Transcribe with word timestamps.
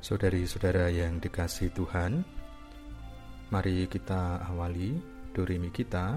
Saudari-saudara 0.00 0.88
yang 0.88 1.20
dikasih 1.20 1.76
Tuhan, 1.76 2.24
mari 3.52 3.84
kita 3.84 4.40
awali 4.48 4.96
dorimi 5.36 5.68
kita, 5.68 6.16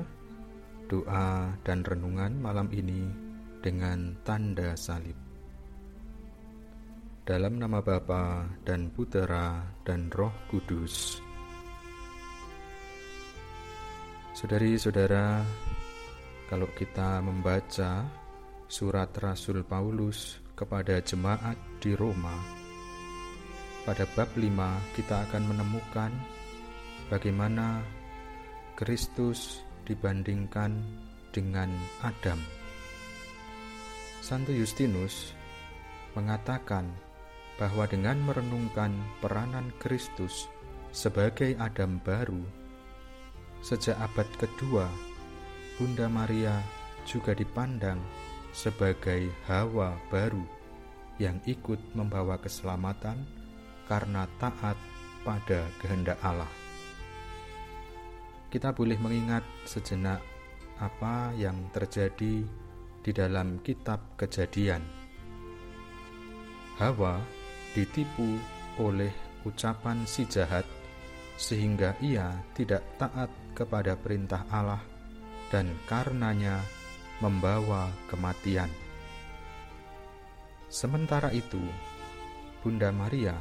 doa 0.88 1.52
dan 1.68 1.84
renungan 1.84 2.32
malam 2.40 2.72
ini 2.72 3.04
dengan 3.60 4.16
tanda 4.24 4.80
salib. 4.80 5.20
Dalam 7.28 7.60
nama 7.60 7.84
Bapa 7.84 8.48
dan 8.64 8.88
Putera 8.88 9.60
dan 9.84 10.08
Roh 10.16 10.32
Kudus. 10.48 11.20
Saudari-saudara, 14.32 15.44
kalau 16.48 16.72
kita 16.72 17.20
membaca 17.20 18.08
surat 18.72 19.12
Rasul 19.20 19.68
Paulus 19.68 20.40
kepada 20.56 21.04
jemaat 21.04 21.60
di 21.84 21.92
Roma, 22.00 22.63
pada 23.84 24.08
bab 24.16 24.32
5 24.40 24.48
kita 24.96 25.28
akan 25.28 25.44
menemukan 25.52 26.12
bagaimana 27.12 27.84
Kristus 28.80 29.60
dibandingkan 29.84 30.80
dengan 31.36 31.68
Adam. 32.00 32.40
Santo 34.24 34.56
Justinus 34.56 35.36
mengatakan 36.16 36.88
bahwa 37.60 37.84
dengan 37.86 38.18
merenungkan 38.24 38.96
peranan 39.20 39.68
Kristus 39.84 40.48
sebagai 40.96 41.60
Adam 41.60 42.00
baru, 42.00 42.40
sejak 43.60 44.00
abad 44.00 44.26
kedua, 44.40 44.88
Bunda 45.76 46.08
Maria 46.08 46.56
juga 47.04 47.36
dipandang 47.36 48.00
sebagai 48.56 49.28
Hawa 49.50 50.00
baru 50.08 50.46
yang 51.20 51.42
ikut 51.44 51.82
membawa 51.98 52.40
keselamatan 52.40 53.43
karena 53.88 54.28
taat 54.40 54.76
pada 55.24 55.68
kehendak 55.80 56.20
Allah. 56.24 56.50
Kita 58.52 58.70
boleh 58.70 59.00
mengingat 59.02 59.42
sejenak 59.66 60.22
apa 60.78 61.34
yang 61.34 61.58
terjadi 61.74 62.46
di 63.04 63.12
dalam 63.12 63.60
kitab 63.66 64.14
Kejadian. 64.16 64.84
Hawa 66.78 67.18
ditipu 67.74 68.38
oleh 68.78 69.12
ucapan 69.46 70.06
si 70.06 70.26
jahat 70.26 70.66
sehingga 71.38 71.98
ia 72.00 72.30
tidak 72.54 72.86
taat 73.02 73.30
kepada 73.58 73.98
perintah 73.98 74.46
Allah 74.50 74.82
dan 75.50 75.70
karenanya 75.86 76.62
membawa 77.22 77.90
kematian. 78.10 78.70
Sementara 80.74 81.30
itu, 81.30 81.62
Bunda 82.66 82.90
Maria 82.90 83.38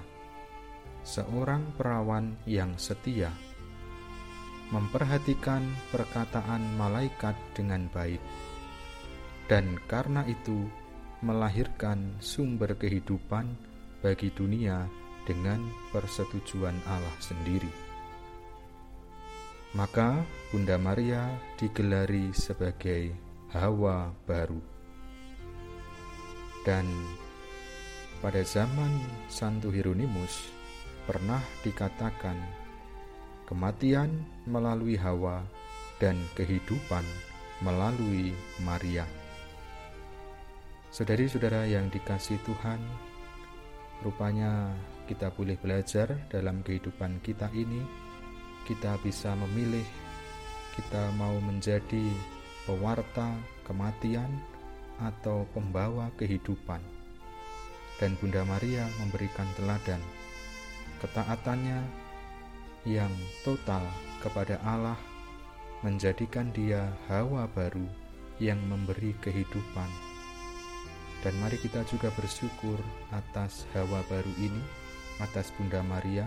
seorang 1.03 1.63
perawan 1.75 2.35
yang 2.47 2.75
setia, 2.79 3.31
memperhatikan 4.71 5.63
perkataan 5.91 6.63
malaikat 6.79 7.37
dengan 7.53 7.91
baik, 7.91 8.23
dan 9.51 9.77
karena 9.91 10.23
itu 10.25 10.65
melahirkan 11.23 12.19
sumber 12.19 12.75
kehidupan 12.75 13.47
bagi 14.03 14.31
dunia 14.35 14.87
dengan 15.23 15.63
persetujuan 15.95 16.75
Allah 16.91 17.17
sendiri. 17.23 17.71
Maka 19.73 20.21
Bunda 20.53 20.77
Maria 20.77 21.33
digelari 21.57 22.29
sebagai 22.37 23.15
Hawa 23.57 24.13
baru. 24.29 24.61
Dan 26.63 26.85
pada 28.21 28.45
zaman 28.45 29.01
Santo 29.33 29.73
Hieronymus, 29.73 30.53
pernah 31.03 31.43
dikatakan 31.67 32.39
kematian 33.47 34.23
melalui 34.47 34.95
Hawa 34.95 35.43
dan 35.99 36.19
kehidupan 36.39 37.03
melalui 37.63 38.35
Maria. 38.63 39.07
Saudari-saudara 40.93 41.65
yang 41.67 41.89
dikasih 41.89 42.37
Tuhan, 42.45 42.79
rupanya 44.05 44.75
kita 45.09 45.33
boleh 45.33 45.57
belajar 45.57 46.11
dalam 46.29 46.61
kehidupan 46.61 47.23
kita 47.25 47.49
ini, 47.55 47.81
kita 48.69 48.99
bisa 49.01 49.33
memilih 49.35 49.85
kita 50.73 51.13
mau 51.21 51.37
menjadi 51.45 52.09
pewarta 52.65 53.37
kematian 53.69 54.29
atau 55.01 55.45
pembawa 55.53 56.09
kehidupan. 56.17 56.81
Dan 58.01 58.17
Bunda 58.19 58.43
Maria 58.49 58.89
memberikan 58.99 59.47
teladan 59.55 60.01
Ketaatannya 61.03 61.83
yang 62.87 63.11
total 63.43 63.83
kepada 64.23 64.63
Allah 64.63 64.95
menjadikan 65.83 66.55
dia 66.55 66.95
hawa 67.11 67.51
baru 67.51 67.83
yang 68.39 68.63
memberi 68.71 69.11
kehidupan. 69.19 69.91
Dan 71.27 71.35
mari 71.43 71.59
kita 71.59 71.83
juga 71.91 72.07
bersyukur 72.15 72.79
atas 73.11 73.67
hawa 73.75 74.03
baru 74.07 74.31
ini, 74.39 74.63
atas 75.19 75.51
Bunda 75.59 75.83
Maria 75.83 76.27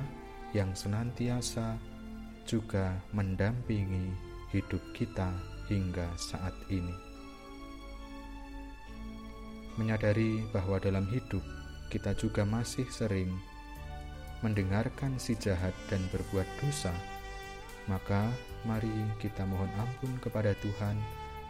yang 0.51 0.75
senantiasa 0.75 1.79
juga 2.43 2.99
mendampingi 3.15 4.11
hidup 4.51 4.83
kita 4.91 5.31
hingga 5.71 6.07
saat 6.19 6.55
ini. 6.67 6.95
Menyadari 9.79 10.43
bahwa 10.51 10.83
dalam 10.83 11.07
hidup 11.11 11.43
kita 11.91 12.11
juga 12.15 12.43
masih 12.43 12.87
sering 12.87 13.31
mendengarkan 14.43 15.15
si 15.21 15.37
jahat 15.39 15.71
dan 15.87 16.03
berbuat 16.11 16.47
dosa, 16.59 16.91
maka 17.85 18.27
mari 18.65 18.91
kita 19.21 19.45
mohon 19.45 19.69
ampun 19.77 20.17
kepada 20.19 20.57
Tuhan, 20.59 20.97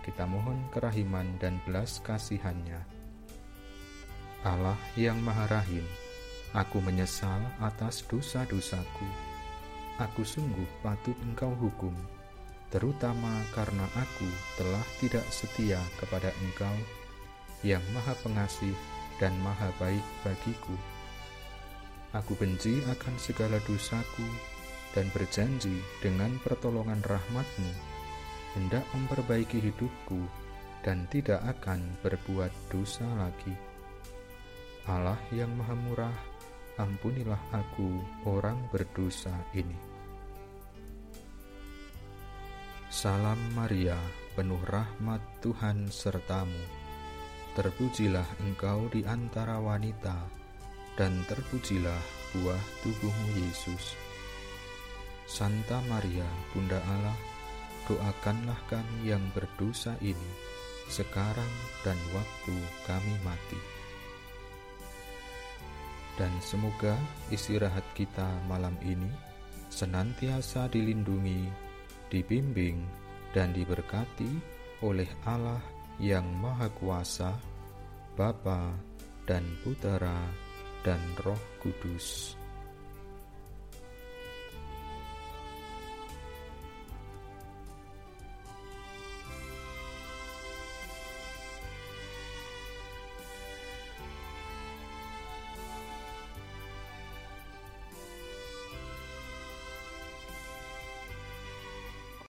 kita 0.04 0.28
mohon 0.28 0.60
kerahiman 0.70 1.26
dan 1.40 1.58
belas 1.64 2.04
kasihannya. 2.04 2.84
Allah 4.46 4.78
yang 4.94 5.18
Maha 5.26 5.50
Rahim, 5.50 5.86
aku 6.54 6.78
menyesal 6.84 7.42
atas 7.58 8.06
dosa-dosaku. 8.06 9.10
Aku 9.96 10.28
sungguh 10.28 10.68
patut 10.84 11.16
engkau 11.24 11.56
hukum, 11.56 11.96
terutama 12.68 13.32
karena 13.56 13.88
aku 13.96 14.28
telah 14.60 14.84
tidak 15.00 15.24
setia 15.32 15.80
kepada 15.98 16.30
engkau 16.44 16.76
yang 17.64 17.82
maha 17.96 18.12
pengasih 18.22 18.76
dan 19.18 19.32
maha 19.40 19.72
baik 19.80 20.04
bagiku 20.22 20.76
Aku 22.16 22.32
benci 22.40 22.80
akan 22.88 23.16
segala 23.20 23.60
dosaku 23.68 24.24
dan 24.96 25.12
berjanji 25.12 25.84
dengan 26.00 26.32
pertolongan 26.40 27.04
rahmatmu 27.04 27.72
hendak 28.56 28.88
memperbaiki 28.96 29.60
hidupku 29.60 30.24
dan 30.80 31.04
tidak 31.12 31.44
akan 31.44 31.84
berbuat 32.00 32.56
dosa 32.72 33.04
lagi. 33.20 33.52
Allah 34.88 35.20
yang 35.36 35.52
maha 35.60 35.76
murah, 35.76 36.18
ampunilah 36.80 37.42
aku 37.52 38.00
orang 38.24 38.56
berdosa 38.72 39.36
ini. 39.52 39.76
Salam 42.88 43.36
Maria, 43.52 44.00
penuh 44.40 44.62
rahmat 44.72 45.20
Tuhan 45.44 45.92
sertamu. 45.92 46.64
Terpujilah 47.60 48.40
engkau 48.46 48.88
di 48.88 49.04
antara 49.04 49.60
wanita, 49.60 50.45
dan 50.96 51.12
terpujilah 51.28 52.02
buah 52.36 52.64
tubuhmu 52.84 53.30
Yesus. 53.40 53.96
Santa 55.28 55.82
Maria, 55.92 56.28
Bunda 56.52 56.80
Allah, 56.80 57.18
doakanlah 57.88 58.58
kami 58.72 59.12
yang 59.12 59.24
berdosa 59.36 59.98
ini, 60.00 60.32
sekarang 60.88 61.54
dan 61.84 61.98
waktu 62.16 62.56
kami 62.88 63.16
mati. 63.26 63.60
Dan 66.16 66.32
semoga 66.40 66.96
istirahat 67.28 67.84
kita 67.92 68.28
malam 68.48 68.78
ini 68.80 69.12
senantiasa 69.68 70.72
dilindungi, 70.72 71.52
dibimbing, 72.08 72.80
dan 73.36 73.52
diberkati 73.52 74.32
oleh 74.80 75.10
Allah 75.28 75.60
yang 76.00 76.24
Maha 76.40 76.72
Kuasa, 76.72 77.36
Bapa 78.16 78.72
dan 79.28 79.44
Putera 79.60 80.45
dan 80.86 81.02
Roh 81.26 81.42
Kudus. 81.58 82.38